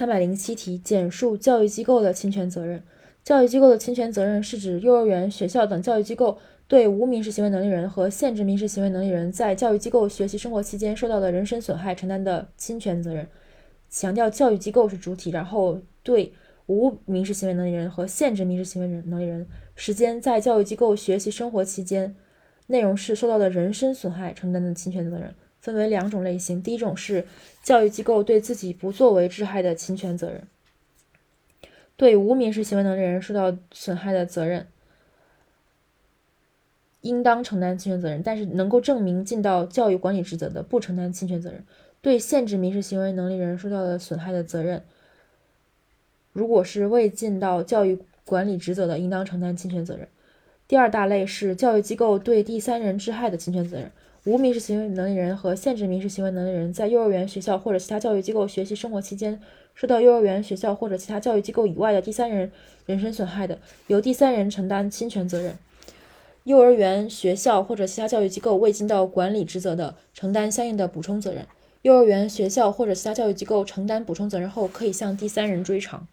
[0.00, 2.82] 三百零七题，简述教育机构的侵权责任。
[3.22, 13.28] 教育机构的侵权责任是指幼儿园、学校等教育机构对无民事行为能力人和限制民事行为能力人在教育机构学习生活期间受到的人身损害承担的侵权责任。
[13.90, 16.32] 强调教育机构是主体，然后对
[16.64, 22.16] 无民事行为能力人和限制民事行为人能力人时间在教育机构学习生活期间
[22.68, 25.34] 内容是受到的人身损害承担的侵权责任。
[25.60, 27.26] 分为两种类型，第一种是
[27.62, 30.42] 教育机构对自己不作为致害的侵权责任，
[31.96, 34.66] 对无民事行为能力人受到损害的责任，
[37.02, 41.64] 应当承担侵权责任，但是能够证明尽到教育管理职责的，不承担侵权责任。
[42.02, 44.82] 对限制民事行为能力人受到的损害的责任，
[46.32, 50.08] 如果是未尽到教育管理职责的，应当承担侵权责任。
[50.66, 53.92] 第二大类是教育机构对第三人致害的侵权责任。
[54.24, 59.40] 无民事行为能力人和限制民事行为能力人在幼儿园、学校或者其他教育机构学习生活期间，
[59.74, 62.52] 受到幼儿园、学校或者其他教育机构以外的第三人
[62.84, 65.56] 人身损害的，由第三人承担侵权责任。
[66.44, 71.46] 幼儿园、学校或者其他教育机构未尽到管理职责的，承担相应的补充责任。
[71.80, 76.06] 幼儿园、学校或者其他教育机构承担补充责任后，可以向第三人追偿。